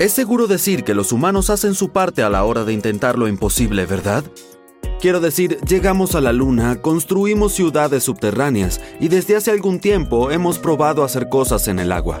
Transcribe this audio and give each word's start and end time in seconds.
Es 0.00 0.12
seguro 0.12 0.48
decir 0.48 0.82
que 0.82 0.92
los 0.92 1.12
humanos 1.12 1.50
hacen 1.50 1.74
su 1.74 1.90
parte 1.90 2.24
a 2.24 2.30
la 2.30 2.44
hora 2.44 2.64
de 2.64 2.72
intentar 2.72 3.16
lo 3.16 3.28
imposible, 3.28 3.86
¿verdad? 3.86 4.24
Quiero 5.00 5.20
decir, 5.20 5.60
llegamos 5.68 6.16
a 6.16 6.20
la 6.20 6.32
Luna, 6.32 6.82
construimos 6.82 7.52
ciudades 7.52 8.02
subterráneas 8.02 8.80
y 8.98 9.06
desde 9.06 9.36
hace 9.36 9.52
algún 9.52 9.78
tiempo 9.78 10.32
hemos 10.32 10.58
probado 10.58 11.04
hacer 11.04 11.28
cosas 11.28 11.68
en 11.68 11.78
el 11.78 11.92
agua. 11.92 12.20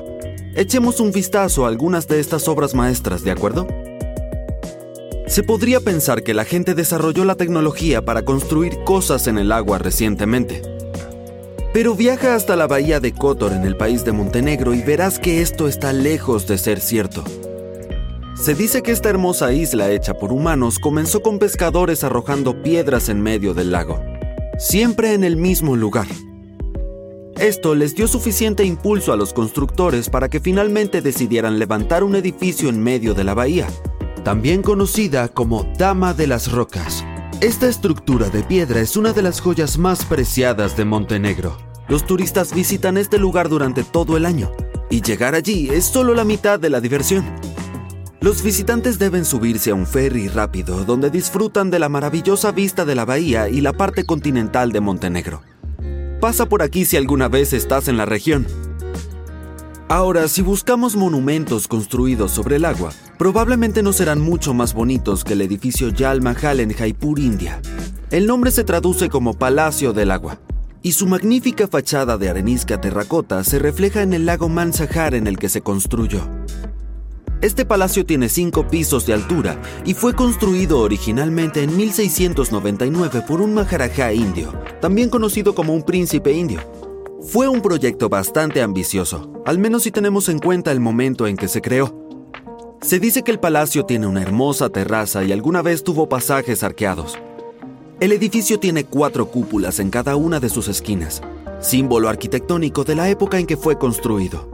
Echemos 0.54 1.00
un 1.00 1.10
vistazo 1.10 1.64
a 1.64 1.68
algunas 1.68 2.06
de 2.06 2.20
estas 2.20 2.46
obras 2.46 2.74
maestras, 2.74 3.24
¿de 3.24 3.32
acuerdo? 3.32 3.66
Se 5.26 5.42
podría 5.42 5.80
pensar 5.80 6.22
que 6.22 6.34
la 6.34 6.44
gente 6.44 6.74
desarrolló 6.74 7.24
la 7.24 7.34
tecnología 7.34 8.04
para 8.04 8.22
construir 8.22 8.84
cosas 8.84 9.26
en 9.26 9.36
el 9.36 9.50
agua 9.50 9.78
recientemente. 9.78 10.62
Pero 11.72 11.96
viaja 11.96 12.36
hasta 12.36 12.54
la 12.54 12.68
bahía 12.68 13.00
de 13.00 13.12
Kotor 13.12 13.52
en 13.52 13.64
el 13.64 13.76
país 13.76 14.04
de 14.04 14.12
Montenegro 14.12 14.74
y 14.74 14.82
verás 14.82 15.18
que 15.18 15.42
esto 15.42 15.66
está 15.66 15.92
lejos 15.92 16.46
de 16.46 16.56
ser 16.56 16.78
cierto. 16.78 17.24
Se 18.34 18.54
dice 18.54 18.82
que 18.82 18.90
esta 18.90 19.10
hermosa 19.10 19.52
isla 19.52 19.90
hecha 19.90 20.14
por 20.14 20.32
humanos 20.32 20.80
comenzó 20.80 21.22
con 21.22 21.38
pescadores 21.38 22.02
arrojando 22.02 22.62
piedras 22.62 23.08
en 23.08 23.22
medio 23.22 23.54
del 23.54 23.70
lago, 23.70 24.02
siempre 24.58 25.14
en 25.14 25.22
el 25.22 25.36
mismo 25.36 25.76
lugar. 25.76 26.08
Esto 27.38 27.76
les 27.76 27.94
dio 27.94 28.08
suficiente 28.08 28.64
impulso 28.64 29.12
a 29.12 29.16
los 29.16 29.32
constructores 29.32 30.10
para 30.10 30.28
que 30.28 30.40
finalmente 30.40 31.00
decidieran 31.00 31.60
levantar 31.60 32.02
un 32.02 32.16
edificio 32.16 32.68
en 32.68 32.82
medio 32.82 33.14
de 33.14 33.22
la 33.22 33.34
bahía, 33.34 33.68
también 34.24 34.62
conocida 34.62 35.28
como 35.28 35.64
Dama 35.78 36.12
de 36.12 36.26
las 36.26 36.50
Rocas. 36.50 37.04
Esta 37.40 37.68
estructura 37.68 38.30
de 38.30 38.42
piedra 38.42 38.80
es 38.80 38.96
una 38.96 39.12
de 39.12 39.22
las 39.22 39.40
joyas 39.40 39.78
más 39.78 40.04
preciadas 40.04 40.76
de 40.76 40.84
Montenegro. 40.84 41.56
Los 41.88 42.04
turistas 42.04 42.52
visitan 42.52 42.96
este 42.96 43.18
lugar 43.18 43.48
durante 43.48 43.84
todo 43.84 44.16
el 44.16 44.26
año, 44.26 44.50
y 44.90 45.02
llegar 45.02 45.36
allí 45.36 45.70
es 45.70 45.84
solo 45.84 46.14
la 46.14 46.24
mitad 46.24 46.58
de 46.58 46.70
la 46.70 46.80
diversión. 46.80 47.53
Los 48.24 48.42
visitantes 48.42 48.98
deben 48.98 49.26
subirse 49.26 49.70
a 49.70 49.74
un 49.74 49.86
ferry 49.86 50.28
rápido 50.28 50.86
donde 50.86 51.10
disfrutan 51.10 51.70
de 51.70 51.78
la 51.78 51.90
maravillosa 51.90 52.52
vista 52.52 52.86
de 52.86 52.94
la 52.94 53.04
bahía 53.04 53.50
y 53.50 53.60
la 53.60 53.74
parte 53.74 54.06
continental 54.06 54.72
de 54.72 54.80
Montenegro. 54.80 55.42
Pasa 56.22 56.46
por 56.46 56.62
aquí 56.62 56.86
si 56.86 56.96
alguna 56.96 57.28
vez 57.28 57.52
estás 57.52 57.86
en 57.86 57.98
la 57.98 58.06
región. 58.06 58.46
Ahora, 59.90 60.26
si 60.28 60.40
buscamos 60.40 60.96
monumentos 60.96 61.68
construidos 61.68 62.30
sobre 62.30 62.56
el 62.56 62.64
agua, 62.64 62.92
probablemente 63.18 63.82
no 63.82 63.92
serán 63.92 64.22
mucho 64.22 64.54
más 64.54 64.72
bonitos 64.72 65.22
que 65.22 65.34
el 65.34 65.42
edificio 65.42 65.90
Yal 65.90 66.22
Mahal 66.22 66.60
en 66.60 66.72
Jaipur, 66.72 67.18
India. 67.18 67.60
El 68.10 68.26
nombre 68.26 68.52
se 68.52 68.64
traduce 68.64 69.10
como 69.10 69.34
Palacio 69.34 69.92
del 69.92 70.10
Agua, 70.10 70.40
y 70.80 70.92
su 70.92 71.06
magnífica 71.06 71.68
fachada 71.68 72.16
de 72.16 72.30
arenisca 72.30 72.80
terracota 72.80 73.44
se 73.44 73.58
refleja 73.58 74.00
en 74.00 74.14
el 74.14 74.24
lago 74.24 74.48
Mansahar 74.48 75.14
en 75.14 75.26
el 75.26 75.38
que 75.38 75.50
se 75.50 75.60
construyó. 75.60 76.26
Este 77.44 77.66
palacio 77.66 78.06
tiene 78.06 78.30
cinco 78.30 78.66
pisos 78.66 79.04
de 79.04 79.12
altura 79.12 79.60
y 79.84 79.92
fue 79.92 80.14
construido 80.14 80.78
originalmente 80.78 81.62
en 81.62 81.76
1699 81.76 83.20
por 83.28 83.42
un 83.42 83.52
maharaja 83.52 84.14
indio, 84.14 84.50
también 84.80 85.10
conocido 85.10 85.54
como 85.54 85.74
un 85.74 85.82
príncipe 85.82 86.32
indio. 86.32 86.62
Fue 87.20 87.46
un 87.46 87.60
proyecto 87.60 88.08
bastante 88.08 88.62
ambicioso, 88.62 89.30
al 89.44 89.58
menos 89.58 89.82
si 89.82 89.90
tenemos 89.90 90.30
en 90.30 90.38
cuenta 90.38 90.72
el 90.72 90.80
momento 90.80 91.26
en 91.26 91.36
que 91.36 91.48
se 91.48 91.60
creó. 91.60 91.94
Se 92.80 92.98
dice 92.98 93.20
que 93.20 93.32
el 93.32 93.40
palacio 93.40 93.84
tiene 93.84 94.06
una 94.06 94.22
hermosa 94.22 94.70
terraza 94.70 95.22
y 95.22 95.30
alguna 95.30 95.60
vez 95.60 95.84
tuvo 95.84 96.08
pasajes 96.08 96.62
arqueados. 96.62 97.18
El 98.00 98.12
edificio 98.12 98.58
tiene 98.58 98.84
cuatro 98.84 99.26
cúpulas 99.26 99.80
en 99.80 99.90
cada 99.90 100.16
una 100.16 100.40
de 100.40 100.48
sus 100.48 100.68
esquinas, 100.68 101.20
símbolo 101.60 102.08
arquitectónico 102.08 102.84
de 102.84 102.94
la 102.94 103.10
época 103.10 103.38
en 103.38 103.44
que 103.44 103.58
fue 103.58 103.78
construido. 103.78 104.53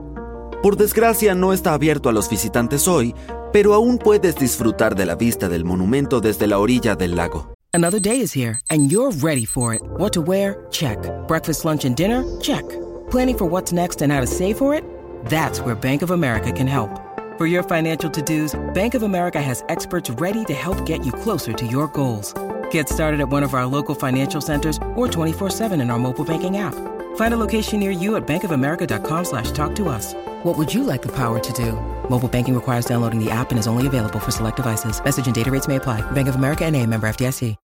Por 0.62 0.76
desgracia 0.76 1.34
no 1.34 1.54
está 1.54 1.72
abierto 1.72 2.10
a 2.10 2.12
los 2.12 2.28
visitantes 2.28 2.86
hoy, 2.86 3.14
pero 3.50 3.72
aún 3.72 3.96
puedes 3.96 4.36
disfrutar 4.36 4.94
de 4.94 5.06
la 5.06 5.14
vista 5.14 5.48
del 5.48 5.64
monumento 5.64 6.20
desde 6.20 6.46
la 6.46 6.58
orilla 6.58 6.94
del 6.94 7.16
lago. 7.16 7.54
Another 7.72 7.98
day 7.98 8.20
is 8.20 8.36
here 8.36 8.60
and 8.68 8.90
you're 8.90 9.10
ready 9.22 9.46
for 9.46 9.72
it. 9.72 9.80
What 9.96 10.12
to 10.12 10.20
wear? 10.20 10.66
Check. 10.70 10.98
Breakfast, 11.26 11.64
lunch 11.64 11.86
and 11.86 11.96
dinner? 11.96 12.24
Check. 12.42 12.62
Planning 13.10 13.38
for 13.38 13.46
what's 13.46 13.72
next 13.72 14.02
and 14.02 14.12
how 14.12 14.20
to 14.20 14.26
save 14.26 14.58
for 14.58 14.74
it? 14.74 14.84
That's 15.30 15.60
where 15.60 15.74
Bank 15.74 16.02
of 16.02 16.10
America 16.10 16.52
can 16.52 16.66
help. 16.66 16.90
For 17.38 17.46
your 17.46 17.62
financial 17.62 18.10
to-dos, 18.10 18.54
Bank 18.74 18.94
of 18.94 19.02
America 19.02 19.40
has 19.40 19.64
experts 19.70 20.10
ready 20.20 20.44
to 20.44 20.52
help 20.52 20.84
get 20.84 21.06
you 21.06 21.12
closer 21.12 21.54
to 21.54 21.66
your 21.66 21.88
goals. 21.88 22.34
Get 22.70 22.86
started 22.86 23.20
at 23.20 23.30
one 23.30 23.44
of 23.44 23.54
our 23.54 23.64
local 23.64 23.94
financial 23.94 24.42
centers 24.42 24.76
or 24.94 25.08
24-7 25.08 25.80
in 25.80 25.90
our 25.90 25.98
mobile 25.98 26.26
banking 26.26 26.58
app. 26.58 26.74
Find 27.16 27.32
a 27.32 27.38
location 27.38 27.80
near 27.80 27.92
you 27.92 28.16
at 28.16 28.26
bankofamerica.com 28.26 29.24
slash 29.24 29.52
talk 29.52 29.74
to 29.76 29.88
us. 29.88 30.14
What 30.42 30.58
would 30.58 30.74
you 30.74 30.82
like 30.84 31.02
the 31.02 31.12
power 31.12 31.38
to 31.38 31.52
do? 31.52 31.72
Mobile 32.08 32.28
banking 32.28 32.54
requires 32.54 32.86
downloading 32.86 33.24
the 33.24 33.30
app 33.30 33.52
and 33.52 33.60
is 33.60 33.66
only 33.66 33.86
available 33.86 34.18
for 34.18 34.32
select 34.32 34.56
devices. 34.56 35.00
Message 35.04 35.26
and 35.26 35.34
data 35.34 35.50
rates 35.50 35.68
may 35.68 35.76
apply. 35.76 36.02
Bank 36.12 36.28
of 36.28 36.34
America 36.34 36.64
and 36.64 36.76
a 36.76 36.86
member 36.86 37.08
FDIC. 37.08 37.56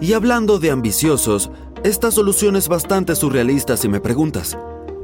Y 0.00 0.12
hablando 0.12 0.60
de 0.60 0.70
ambiciosos, 0.70 1.50
esta 1.82 2.12
solución 2.12 2.54
es 2.54 2.68
bastante 2.68 3.16
surrealista 3.16 3.76
si 3.76 3.88
me 3.88 4.00
preguntas. 4.00 4.56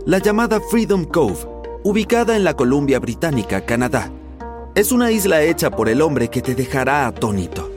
La 0.06 0.18
llamada 0.18 0.60
Freedom 0.70 1.04
Cove, 1.04 1.48
ubicada 1.82 2.36
en 2.36 2.44
la 2.44 2.54
Columbia 2.54 3.00
Británica, 3.00 3.66
Canadá, 3.66 4.12
es 4.76 4.92
una 4.92 5.10
isla 5.10 5.42
hecha 5.42 5.72
por 5.72 5.88
el 5.88 6.00
hombre 6.00 6.28
que 6.28 6.42
te 6.42 6.54
dejará 6.54 7.08
atónito. 7.08 7.68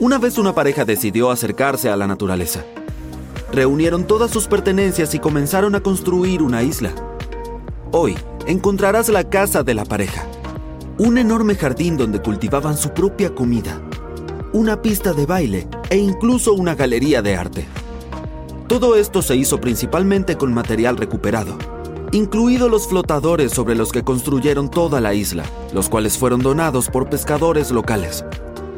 Una 0.00 0.18
vez 0.18 0.36
una 0.36 0.52
pareja 0.52 0.84
decidió 0.84 1.30
acercarse 1.30 1.88
a 1.88 1.96
la 1.96 2.08
naturaleza. 2.08 2.64
Reunieron 3.54 4.02
todas 4.02 4.32
sus 4.32 4.48
pertenencias 4.48 5.14
y 5.14 5.20
comenzaron 5.20 5.76
a 5.76 5.80
construir 5.80 6.42
una 6.42 6.64
isla. 6.64 6.92
Hoy 7.92 8.16
encontrarás 8.48 9.08
la 9.08 9.30
casa 9.30 9.62
de 9.62 9.74
la 9.74 9.84
pareja, 9.84 10.26
un 10.98 11.18
enorme 11.18 11.54
jardín 11.54 11.96
donde 11.96 12.20
cultivaban 12.20 12.76
su 12.76 12.90
propia 12.90 13.32
comida, 13.32 13.80
una 14.52 14.82
pista 14.82 15.12
de 15.12 15.24
baile 15.24 15.68
e 15.88 15.98
incluso 15.98 16.52
una 16.52 16.74
galería 16.74 17.22
de 17.22 17.36
arte. 17.36 17.64
Todo 18.66 18.96
esto 18.96 19.22
se 19.22 19.36
hizo 19.36 19.60
principalmente 19.60 20.36
con 20.36 20.52
material 20.52 20.96
recuperado, 20.96 21.56
incluidos 22.10 22.68
los 22.68 22.88
flotadores 22.88 23.52
sobre 23.52 23.76
los 23.76 23.92
que 23.92 24.02
construyeron 24.02 24.68
toda 24.68 25.00
la 25.00 25.14
isla, 25.14 25.44
los 25.72 25.88
cuales 25.88 26.18
fueron 26.18 26.40
donados 26.40 26.90
por 26.90 27.08
pescadores 27.08 27.70
locales. 27.70 28.24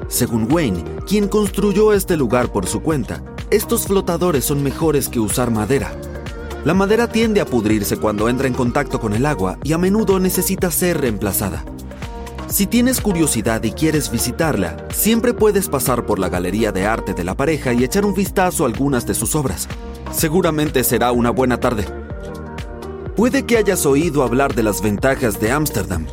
Según 0.08 0.52
Wayne, 0.52 0.84
quien 1.06 1.28
construyó 1.28 1.94
este 1.94 2.18
lugar 2.18 2.52
por 2.52 2.66
su 2.66 2.82
cuenta, 2.82 3.22
estos 3.50 3.86
flotadores 3.86 4.44
son 4.44 4.62
mejores 4.62 5.08
que 5.08 5.20
usar 5.20 5.50
madera. 5.50 5.92
La 6.64 6.74
madera 6.74 7.06
tiende 7.06 7.40
a 7.40 7.46
pudrirse 7.46 7.96
cuando 7.96 8.28
entra 8.28 8.48
en 8.48 8.54
contacto 8.54 8.98
con 8.98 9.14
el 9.14 9.24
agua 9.24 9.58
y 9.62 9.72
a 9.72 9.78
menudo 9.78 10.18
necesita 10.18 10.70
ser 10.72 11.00
reemplazada. 11.00 11.64
Si 12.48 12.66
tienes 12.66 13.00
curiosidad 13.00 13.62
y 13.62 13.70
quieres 13.70 14.10
visitarla, 14.10 14.76
siempre 14.92 15.32
puedes 15.32 15.68
pasar 15.68 16.06
por 16.06 16.18
la 16.18 16.28
galería 16.28 16.72
de 16.72 16.86
arte 16.86 17.14
de 17.14 17.22
la 17.22 17.36
pareja 17.36 17.72
y 17.72 17.84
echar 17.84 18.04
un 18.04 18.14
vistazo 18.14 18.64
a 18.64 18.66
algunas 18.66 19.06
de 19.06 19.14
sus 19.14 19.36
obras. 19.36 19.68
Seguramente 20.12 20.82
será 20.82 21.12
una 21.12 21.30
buena 21.30 21.58
tarde. 21.60 21.84
Puede 23.14 23.46
que 23.46 23.58
hayas 23.58 23.86
oído 23.86 24.24
hablar 24.24 24.54
de 24.54 24.64
las 24.64 24.82
ventajas 24.82 25.40
de 25.40 25.52
Ámsterdam. 25.52 26.06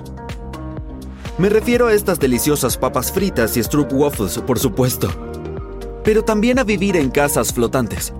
Me 1.39 1.49
refiero 1.49 1.87
a 1.87 1.93
estas 1.93 2.19
deliciosas 2.19 2.77
papas 2.77 3.11
fritas 3.11 3.57
y 3.57 3.61
waffles, 3.91 4.37
por 4.39 4.59
supuesto. 4.59 5.32
Pero 6.03 6.23
también 6.23 6.59
a 6.59 6.63
vivir 6.63 6.97
en 6.97 7.09
casas 7.09 7.53
flotantes. 7.53 8.13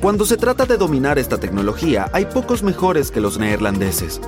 Cuando 0.00 0.26
se 0.26 0.36
trata 0.36 0.66
de 0.66 0.76
dominar 0.76 1.18
esta 1.18 1.38
tecnología, 1.38 2.10
hay 2.12 2.26
pocos 2.26 2.62
mejores 2.62 3.10
que 3.10 3.20
los 3.20 3.38
neerlandeses. 3.38 4.20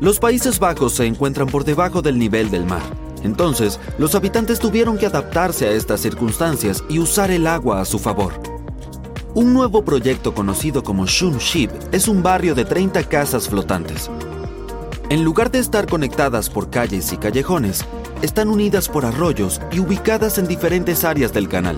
Los 0.00 0.18
Países 0.18 0.58
Bajos 0.58 0.94
se 0.94 1.06
encuentran 1.06 1.46
por 1.46 1.64
debajo 1.64 2.02
del 2.02 2.18
nivel 2.18 2.50
del 2.50 2.66
mar. 2.66 2.82
Entonces, 3.22 3.80
los 3.98 4.14
habitantes 4.14 4.58
tuvieron 4.58 4.98
que 4.98 5.06
adaptarse 5.06 5.66
a 5.66 5.72
estas 5.72 6.00
circunstancias 6.00 6.84
y 6.88 6.98
usar 6.98 7.30
el 7.30 7.46
agua 7.46 7.80
a 7.80 7.84
su 7.84 7.98
favor. 7.98 8.34
Un 9.34 9.52
nuevo 9.52 9.84
proyecto 9.84 10.34
conocido 10.34 10.82
como 10.82 11.06
Shun 11.06 11.38
Ship 11.38 11.70
es 11.92 12.08
un 12.08 12.22
barrio 12.22 12.54
de 12.54 12.64
30 12.64 13.04
casas 13.04 13.48
flotantes. 13.48 14.10
En 15.08 15.24
lugar 15.24 15.50
de 15.50 15.60
estar 15.60 15.86
conectadas 15.86 16.50
por 16.50 16.68
calles 16.68 17.12
y 17.12 17.16
callejones, 17.16 17.84
están 18.22 18.48
unidas 18.48 18.88
por 18.88 19.04
arroyos 19.04 19.60
y 19.72 19.80
ubicadas 19.80 20.38
en 20.38 20.46
diferentes 20.46 21.04
áreas 21.04 21.32
del 21.32 21.48
canal. 21.48 21.76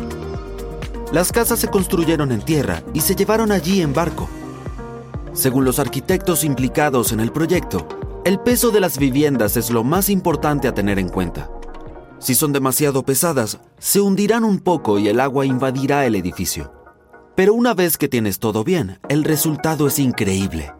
Las 1.13 1.33
casas 1.33 1.59
se 1.59 1.69
construyeron 1.69 2.33
en 2.33 2.43
tierra 2.43 2.83
y 2.93 3.01
se 3.01 3.15
llevaron 3.15 3.51
allí 3.51 3.81
en 3.81 3.95
barco. 3.95 4.29
Según 5.33 5.65
los 5.65 5.79
arquitectos 5.79 6.45
implicados 6.45 7.13
en 7.13 7.21
el 7.21 7.33
proyecto, 7.33 7.87
el 8.25 8.41
peso 8.41 8.71
de 8.71 8.81
las 8.81 8.99
viviendas 8.99 9.57
es 9.57 9.71
lo 9.71 9.85
más 9.85 10.11
importante 10.11 10.69
a 10.69 10.75
tener 10.75 10.99
en 10.99 11.09
cuenta. 11.09 11.51
Si 12.19 12.35
son 12.35 12.53
demasiado 12.53 13.05
pesadas, 13.05 13.59
se 13.79 14.01
hundirán 14.01 14.45
un 14.45 14.59
poco 14.59 14.99
y 14.99 15.09
el 15.09 15.21
agua 15.21 15.47
invadirá 15.47 16.05
el 16.05 16.15
edificio. 16.15 16.73
Pero 17.37 17.55
una 17.55 17.73
vez 17.73 17.97
que 17.97 18.09
tienes 18.09 18.39
todo 18.39 18.65
bien, 18.65 18.99
el 19.09 19.25
resultado 19.25 19.87
es 19.87 19.99
increíble. 19.99 20.73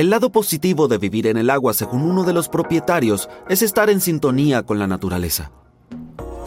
El 0.00 0.08
lado 0.08 0.32
positivo 0.32 0.88
de 0.88 0.96
vivir 0.96 1.26
en 1.26 1.36
el 1.36 1.50
agua, 1.50 1.74
según 1.74 2.00
uno 2.00 2.24
de 2.24 2.32
los 2.32 2.48
propietarios, 2.48 3.28
es 3.50 3.60
estar 3.60 3.90
en 3.90 4.00
sintonía 4.00 4.62
con 4.62 4.78
la 4.78 4.86
naturaleza. 4.86 5.50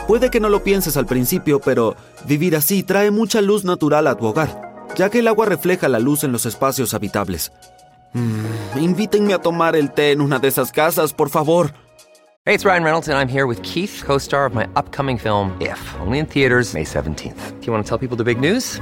Puede 0.07 0.31
que 0.31 0.39
no 0.39 0.49
lo 0.49 0.63
pienses 0.63 0.97
al 0.97 1.05
principio, 1.05 1.61
pero 1.61 1.95
vivir 2.25 2.55
así 2.55 2.81
trae 2.81 3.11
mucha 3.11 3.41
luz 3.41 3.63
natural 3.63 4.07
a 4.07 4.15
tu 4.15 4.25
hogar, 4.25 4.87
ya 4.95 5.11
que 5.11 5.19
el 5.19 5.27
agua 5.27 5.45
refleja 5.45 5.87
la 5.87 5.99
luz 5.99 6.23
en 6.23 6.31
los 6.31 6.47
espacios 6.47 6.95
habitables. 6.95 7.51
Mm, 8.13 8.79
invítenme 8.79 9.35
a 9.35 9.37
tomar 9.37 9.75
el 9.75 9.91
té 9.91 10.13
en 10.13 10.21
una 10.21 10.39
de 10.39 10.47
esas 10.47 10.71
casas, 10.71 11.13
por 11.13 11.29
favor. 11.29 11.75
Hey, 12.45 12.55
it's 12.55 12.65
Ryan 12.65 12.83
Reynolds, 12.83 13.07
and 13.07 13.19
I'm 13.19 13.29
here 13.29 13.45
with 13.45 13.61
Keith, 13.61 14.01
co 14.03 14.17
star 14.17 14.47
of 14.47 14.55
my 14.55 14.65
upcoming 14.75 15.19
film, 15.19 15.55
If, 15.61 15.79
only 16.01 16.17
in 16.17 16.25
theaters, 16.25 16.73
May 16.73 16.85
17th. 16.85 17.59
Do 17.59 17.67
you 17.67 17.71
want 17.71 17.85
to 17.85 17.87
tell 17.87 17.99
people 17.99 18.17
the 18.17 18.23
big 18.23 18.39
news? 18.39 18.81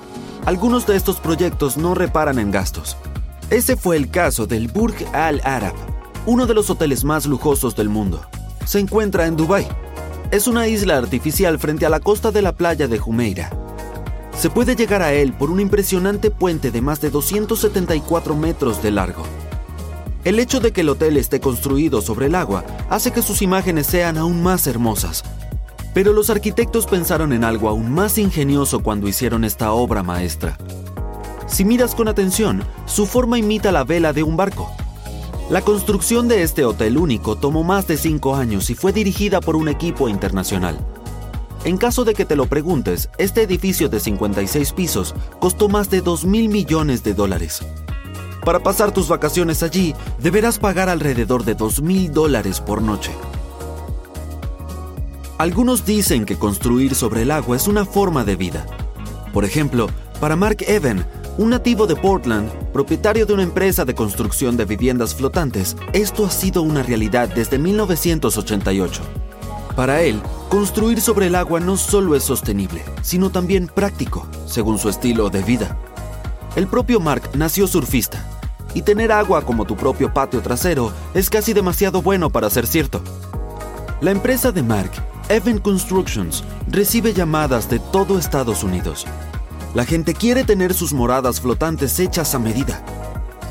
Algunos 0.45 0.87
de 0.87 0.95
estos 0.95 1.19
proyectos 1.19 1.77
no 1.77 1.93
reparan 1.93 2.39
en 2.39 2.49
gastos. 2.49 2.97
Ese 3.51 3.77
fue 3.77 3.95
el 3.95 4.09
caso 4.09 4.47
del 4.47 4.69
Burj 4.69 5.05
Al 5.13 5.39
Arab, 5.43 5.75
uno 6.25 6.47
de 6.47 6.55
los 6.55 6.71
hoteles 6.71 7.03
más 7.03 7.27
lujosos 7.27 7.75
del 7.75 7.89
mundo. 7.89 8.25
Se 8.65 8.79
encuentra 8.79 9.27
en 9.27 9.35
Dubái. 9.35 9.67
Es 10.31 10.47
una 10.47 10.67
isla 10.67 10.97
artificial 10.97 11.59
frente 11.59 11.85
a 11.85 11.89
la 11.89 11.99
costa 11.99 12.31
de 12.31 12.41
la 12.41 12.53
playa 12.53 12.87
de 12.87 12.97
Jumeirah. 12.97 13.51
Se 14.35 14.49
puede 14.49 14.75
llegar 14.75 15.03
a 15.03 15.13
él 15.13 15.33
por 15.33 15.51
un 15.51 15.59
impresionante 15.59 16.31
puente 16.31 16.71
de 16.71 16.81
más 16.81 17.01
de 17.01 17.11
274 17.11 18.35
metros 18.35 18.81
de 18.81 18.89
largo. 18.89 19.23
El 20.23 20.39
hecho 20.39 20.59
de 20.59 20.71
que 20.71 20.81
el 20.81 20.89
hotel 20.89 21.17
esté 21.17 21.39
construido 21.39 22.01
sobre 22.01 22.25
el 22.27 22.35
agua 22.35 22.63
hace 22.89 23.11
que 23.11 23.21
sus 23.21 23.43
imágenes 23.43 23.85
sean 23.85 24.17
aún 24.17 24.41
más 24.41 24.65
hermosas. 24.65 25.23
Pero 25.93 26.13
los 26.13 26.29
arquitectos 26.29 26.85
pensaron 26.85 27.33
en 27.33 27.43
algo 27.43 27.67
aún 27.67 27.91
más 27.91 28.17
ingenioso 28.17 28.81
cuando 28.81 29.07
hicieron 29.07 29.43
esta 29.43 29.73
obra 29.73 30.03
maestra. 30.03 30.57
Si 31.47 31.65
miras 31.65 31.95
con 31.95 32.07
atención, 32.07 32.63
su 32.85 33.05
forma 33.05 33.37
imita 33.37 33.71
la 33.71 33.83
vela 33.83 34.13
de 34.13 34.23
un 34.23 34.37
barco. 34.37 34.71
La 35.49 35.61
construcción 35.61 36.29
de 36.29 36.43
este 36.43 36.63
hotel 36.63 36.97
único 36.97 37.35
tomó 37.35 37.65
más 37.65 37.85
de 37.87 37.97
cinco 37.97 38.35
años 38.35 38.69
y 38.69 38.75
fue 38.75 38.93
dirigida 38.93 39.41
por 39.41 39.57
un 39.57 39.67
equipo 39.67 40.07
internacional. 40.07 40.79
En 41.65 41.75
caso 41.75 42.05
de 42.05 42.13
que 42.13 42.25
te 42.25 42.37
lo 42.37 42.45
preguntes, 42.45 43.09
este 43.17 43.41
edificio 43.41 43.89
de 43.89 43.99
56 43.99 44.71
pisos 44.71 45.13
costó 45.39 45.67
más 45.67 45.89
de 45.89 45.99
2 45.99 46.23
mil 46.23 46.47
millones 46.47 47.03
de 47.03 47.13
dólares. 47.13 47.61
Para 48.45 48.59
pasar 48.59 48.93
tus 48.93 49.09
vacaciones 49.09 49.61
allí, 49.61 49.93
deberás 50.19 50.57
pagar 50.57 50.87
alrededor 50.87 51.43
de 51.43 51.53
2 51.53 51.81
mil 51.81 52.11
dólares 52.11 52.61
por 52.61 52.81
noche. 52.81 53.11
Algunos 55.41 55.87
dicen 55.87 56.25
que 56.25 56.37
construir 56.37 56.93
sobre 56.93 57.23
el 57.23 57.31
agua 57.31 57.55
es 57.55 57.67
una 57.67 57.83
forma 57.83 58.23
de 58.23 58.35
vida. 58.35 58.63
Por 59.33 59.43
ejemplo, 59.43 59.87
para 60.19 60.35
Mark 60.35 60.57
Evan, 60.67 61.03
un 61.39 61.49
nativo 61.49 61.87
de 61.87 61.95
Portland, 61.95 62.47
propietario 62.71 63.25
de 63.25 63.33
una 63.33 63.41
empresa 63.41 63.83
de 63.83 63.95
construcción 63.95 64.55
de 64.55 64.65
viviendas 64.65 65.15
flotantes, 65.15 65.75
esto 65.93 66.27
ha 66.27 66.29
sido 66.29 66.61
una 66.61 66.83
realidad 66.83 67.27
desde 67.27 67.57
1988. 67.57 69.01
Para 69.75 70.03
él, 70.03 70.21
construir 70.47 71.01
sobre 71.01 71.25
el 71.25 71.33
agua 71.33 71.59
no 71.59 71.75
solo 71.75 72.15
es 72.15 72.23
sostenible, 72.23 72.83
sino 73.01 73.31
también 73.31 73.65
práctico, 73.65 74.27
según 74.45 74.77
su 74.77 74.89
estilo 74.89 75.31
de 75.31 75.41
vida. 75.41 75.75
El 76.55 76.67
propio 76.67 76.99
Mark 76.99 77.31
nació 77.33 77.65
surfista, 77.65 78.23
y 78.75 78.83
tener 78.83 79.11
agua 79.11 79.41
como 79.41 79.65
tu 79.65 79.75
propio 79.75 80.13
patio 80.13 80.39
trasero 80.41 80.93
es 81.15 81.31
casi 81.31 81.53
demasiado 81.53 82.03
bueno 82.03 82.29
para 82.29 82.47
ser 82.51 82.67
cierto. 82.67 83.01
La 84.01 84.11
empresa 84.11 84.51
de 84.51 84.61
Mark 84.61 84.91
Evan 85.31 85.59
Constructions 85.59 86.43
recibe 86.67 87.13
llamadas 87.13 87.69
de 87.69 87.79
todo 87.79 88.19
Estados 88.19 88.65
Unidos. 88.65 89.05
La 89.73 89.85
gente 89.85 90.13
quiere 90.13 90.43
tener 90.43 90.73
sus 90.73 90.91
moradas 90.91 91.39
flotantes 91.39 91.97
hechas 92.01 92.35
a 92.35 92.39
medida. 92.39 92.83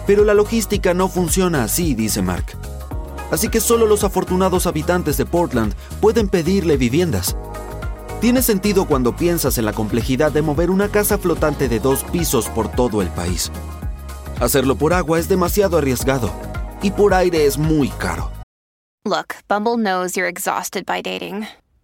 Pero 0.06 0.24
la 0.24 0.34
logística 0.34 0.92
no 0.92 1.08
funciona 1.08 1.64
así, 1.64 1.94
dice 1.94 2.20
Mark. 2.20 2.44
Así 3.30 3.48
que 3.48 3.60
solo 3.60 3.86
los 3.86 4.04
afortunados 4.04 4.66
habitantes 4.66 5.16
de 5.16 5.24
Portland 5.24 5.72
pueden 6.02 6.28
pedirle 6.28 6.76
viviendas. 6.76 7.34
Tiene 8.20 8.42
sentido 8.42 8.84
cuando 8.84 9.16
piensas 9.16 9.56
en 9.56 9.64
la 9.64 9.72
complejidad 9.72 10.32
de 10.32 10.42
mover 10.42 10.70
una 10.70 10.88
casa 10.88 11.16
flotante 11.16 11.66
de 11.70 11.80
dos 11.80 12.04
pisos 12.04 12.50
por 12.50 12.70
todo 12.70 13.00
el 13.00 13.08
país. 13.08 13.50
Hacerlo 14.38 14.76
por 14.76 14.92
agua 14.92 15.18
es 15.18 15.30
demasiado 15.30 15.78
arriesgado 15.78 16.30
y 16.82 16.90
por 16.90 17.14
aire 17.14 17.46
es 17.46 17.56
muy 17.56 17.88
caro. 17.88 18.30
Look, 19.06 19.36
Bumble 19.48 19.78
knows 19.78 20.12
you're 20.14 20.28
exhausted 20.28 20.84
by 20.84 21.00
dating. 21.00 21.46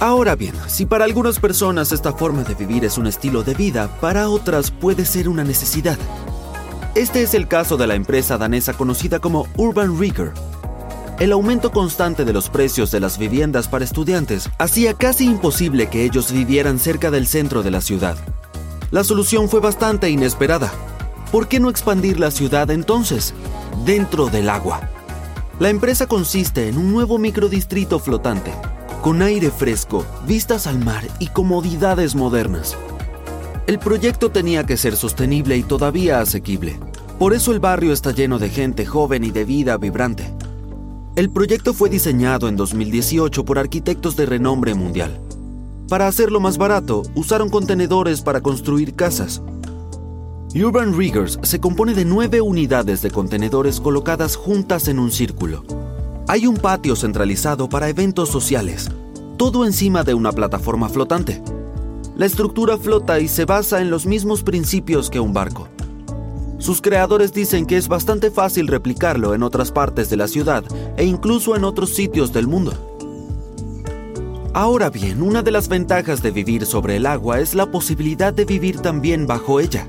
Ahora 0.00 0.34
bien, 0.34 0.54
si 0.66 0.86
para 0.86 1.04
algunas 1.04 1.38
personas 1.38 1.92
esta 1.92 2.14
forma 2.14 2.42
de 2.42 2.54
vivir 2.54 2.86
es 2.86 2.96
un 2.96 3.06
estilo 3.06 3.42
de 3.42 3.52
vida, 3.52 3.86
para 4.00 4.30
otras 4.30 4.70
puede 4.70 5.04
ser 5.04 5.28
una 5.28 5.44
necesidad. 5.44 5.98
Este 6.94 7.22
es 7.22 7.34
el 7.34 7.46
caso 7.46 7.76
de 7.76 7.86
la 7.86 7.96
empresa 7.96 8.38
danesa 8.38 8.72
conocida 8.72 9.18
como 9.18 9.46
Urban 9.58 10.00
Rigger. 10.00 10.32
El 11.18 11.32
aumento 11.32 11.70
constante 11.70 12.24
de 12.24 12.32
los 12.32 12.48
precios 12.48 12.90
de 12.90 12.98
las 12.98 13.18
viviendas 13.18 13.68
para 13.68 13.84
estudiantes 13.84 14.48
hacía 14.56 14.94
casi 14.94 15.26
imposible 15.26 15.90
que 15.90 16.04
ellos 16.04 16.32
vivieran 16.32 16.78
cerca 16.78 17.10
del 17.10 17.26
centro 17.26 17.62
de 17.62 17.70
la 17.70 17.82
ciudad. 17.82 18.16
La 18.90 19.04
solución 19.04 19.50
fue 19.50 19.60
bastante 19.60 20.08
inesperada. 20.08 20.72
¿Por 21.30 21.46
qué 21.46 21.60
no 21.60 21.68
expandir 21.68 22.18
la 22.18 22.30
ciudad 22.30 22.70
entonces? 22.70 23.34
Dentro 23.84 24.30
del 24.30 24.48
agua. 24.48 24.80
La 25.58 25.68
empresa 25.68 26.06
consiste 26.06 26.68
en 26.68 26.78
un 26.78 26.90
nuevo 26.90 27.18
microdistrito 27.18 27.98
flotante 27.98 28.50
con 29.00 29.22
aire 29.22 29.50
fresco, 29.50 30.04
vistas 30.26 30.66
al 30.66 30.78
mar 30.78 31.08
y 31.18 31.28
comodidades 31.28 32.14
modernas. 32.14 32.76
El 33.66 33.78
proyecto 33.78 34.30
tenía 34.30 34.64
que 34.64 34.76
ser 34.76 34.94
sostenible 34.94 35.56
y 35.56 35.62
todavía 35.62 36.20
asequible. 36.20 36.78
Por 37.18 37.32
eso 37.32 37.52
el 37.52 37.60
barrio 37.60 37.92
está 37.92 38.12
lleno 38.12 38.38
de 38.38 38.50
gente 38.50 38.84
joven 38.84 39.24
y 39.24 39.30
de 39.30 39.44
vida 39.44 39.76
vibrante. 39.78 40.30
El 41.16 41.30
proyecto 41.30 41.72
fue 41.72 41.88
diseñado 41.88 42.48
en 42.48 42.56
2018 42.56 43.44
por 43.44 43.58
arquitectos 43.58 44.16
de 44.16 44.26
renombre 44.26 44.74
mundial. 44.74 45.20
Para 45.88 46.06
hacerlo 46.06 46.40
más 46.40 46.58
barato, 46.58 47.02
usaron 47.14 47.48
contenedores 47.48 48.20
para 48.20 48.40
construir 48.40 48.94
casas. 48.94 49.42
Urban 50.54 50.96
Riggers 50.96 51.38
se 51.42 51.58
compone 51.58 51.94
de 51.94 52.04
nueve 52.04 52.40
unidades 52.40 53.02
de 53.02 53.10
contenedores 53.10 53.80
colocadas 53.80 54.36
juntas 54.36 54.88
en 54.88 54.98
un 54.98 55.10
círculo. 55.10 55.64
Hay 56.30 56.46
un 56.46 56.56
patio 56.56 56.94
centralizado 56.94 57.68
para 57.68 57.88
eventos 57.88 58.28
sociales, 58.28 58.88
todo 59.36 59.66
encima 59.66 60.04
de 60.04 60.14
una 60.14 60.30
plataforma 60.30 60.88
flotante. 60.88 61.42
La 62.14 62.24
estructura 62.24 62.78
flota 62.78 63.18
y 63.18 63.26
se 63.26 63.46
basa 63.46 63.80
en 63.80 63.90
los 63.90 64.06
mismos 64.06 64.44
principios 64.44 65.10
que 65.10 65.18
un 65.18 65.32
barco. 65.32 65.66
Sus 66.58 66.80
creadores 66.80 67.32
dicen 67.32 67.66
que 67.66 67.76
es 67.76 67.88
bastante 67.88 68.30
fácil 68.30 68.68
replicarlo 68.68 69.34
en 69.34 69.42
otras 69.42 69.72
partes 69.72 70.08
de 70.08 70.18
la 70.18 70.28
ciudad 70.28 70.62
e 70.96 71.04
incluso 71.04 71.56
en 71.56 71.64
otros 71.64 71.90
sitios 71.90 72.32
del 72.32 72.46
mundo. 72.46 72.74
Ahora 74.54 74.88
bien, 74.88 75.22
una 75.22 75.42
de 75.42 75.50
las 75.50 75.66
ventajas 75.66 76.22
de 76.22 76.30
vivir 76.30 76.64
sobre 76.64 76.94
el 76.94 77.06
agua 77.06 77.40
es 77.40 77.56
la 77.56 77.72
posibilidad 77.72 78.32
de 78.32 78.44
vivir 78.44 78.78
también 78.78 79.26
bajo 79.26 79.58
ella. 79.58 79.88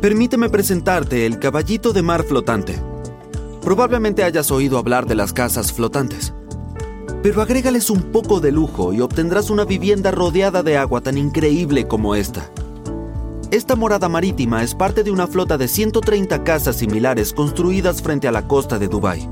Permíteme 0.00 0.48
presentarte 0.48 1.26
el 1.26 1.40
caballito 1.40 1.92
de 1.92 2.02
mar 2.02 2.22
flotante. 2.22 2.80
Probablemente 3.60 4.22
hayas 4.22 4.52
oído 4.52 4.78
hablar 4.78 5.06
de 5.06 5.16
las 5.16 5.32
casas 5.32 5.72
flotantes. 5.72 6.32
Pero 7.20 7.42
agrégales 7.42 7.90
un 7.90 8.12
poco 8.12 8.38
de 8.38 8.52
lujo 8.52 8.92
y 8.92 9.00
obtendrás 9.00 9.50
una 9.50 9.64
vivienda 9.64 10.12
rodeada 10.12 10.62
de 10.62 10.76
agua 10.76 11.00
tan 11.00 11.18
increíble 11.18 11.88
como 11.88 12.14
esta. 12.14 12.48
Esta 13.50 13.74
morada 13.74 14.08
marítima 14.08 14.62
es 14.62 14.72
parte 14.72 15.02
de 15.02 15.10
una 15.10 15.26
flota 15.26 15.58
de 15.58 15.66
130 15.66 16.44
casas 16.44 16.76
similares 16.76 17.32
construidas 17.32 18.00
frente 18.00 18.28
a 18.28 18.32
la 18.32 18.46
costa 18.46 18.78
de 18.78 18.86
Dubái. 18.86 19.28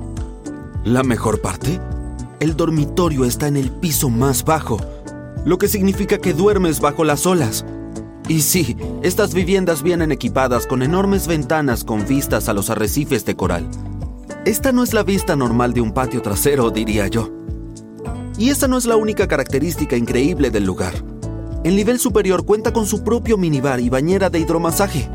La 0.83 1.05
mejor 1.05 1.41
parte, 1.41 1.81
el 2.41 2.57
dormitorio 2.57 3.25
está 3.25 3.47
en 3.47 3.57
el 3.57 3.71
piso 3.71 4.11
más 4.11 4.45
bajo, 4.45 4.81
lo 5.45 5.59
que 5.59 5.69
significa 5.69 6.19
que 6.19 6.33
duermes 6.33 6.81
bajo 6.81 7.05
las 7.05 7.25
olas. 7.25 7.65
Y 8.29 8.41
sí, 8.41 8.77
estas 9.03 9.35
viviendas 9.35 9.83
vienen 9.83 10.11
equipadas 10.11 10.67
con 10.67 10.83
enormes 10.83 11.29
ventanas 11.29 11.85
con 11.85 12.07
vistas 12.07 12.49
a 12.49 12.55
los 12.55 12.71
arrecifes 12.71 13.25
de 13.25 13.37
coral. 13.37 13.69
Esta 14.45 14.73
no 14.73 14.83
es 14.83 14.95
la 14.95 15.05
vista 15.05 15.37
normal 15.37 15.73
de 15.75 15.81
un 15.81 15.93
patio 15.93 16.23
trasero, 16.23 16.71
diría 16.71 17.07
yo. 17.07 17.31
Y 18.39 18.51
esa 18.51 18.69
no 18.69 18.79
es 18.79 18.87
la 18.87 18.97
única 18.97 19.29
característica 19.29 19.97
increíble 19.97 20.51
del 20.51 20.65
lugar. 20.65 20.95
El 21.63 21.77
nivel 21.77 21.99
superior 21.99 22.45
cuenta 22.45 22.73
con 22.73 22.87
su 22.87 23.03
propio 23.03 23.39
minibar 23.39 23.81
y 23.81 23.89
bañera 23.89 24.29
de 24.29 24.41
hidromasaje. 24.41 25.09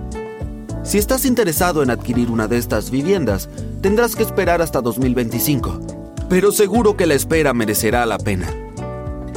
Si 0.84 0.98
estás 0.98 1.26
interesado 1.26 1.84
en 1.84 1.92
adquirir 1.92 2.32
una 2.32 2.48
de 2.48 2.58
estas 2.58 2.92
viviendas, 2.92 3.50
tendrás 3.82 4.16
que 4.16 4.24
esperar 4.24 4.62
hasta 4.62 4.82
2025. 4.82 5.80
Pero 6.30 6.52
seguro 6.52 6.98
que 6.98 7.06
la 7.06 7.14
espera 7.14 7.54
merecerá 7.54 8.06
la 8.06 8.18
pena. 8.18 8.48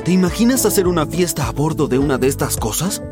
¿Te 0.04 0.12
imaginas 0.12 0.64
hacer 0.64 0.86
una 0.86 1.06
fiesta 1.06 1.48
a 1.48 1.52
bordo 1.52 1.88
de 1.88 1.98
una 1.98 2.18
de 2.18 2.28
estas 2.28 2.56
cosas? 2.56 3.02